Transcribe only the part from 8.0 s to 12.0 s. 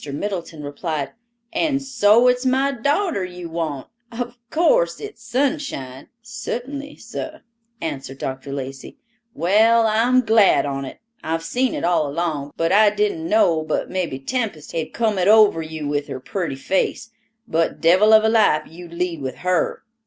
Dr. Lacey. "Well, I'm glad on't. I've seen it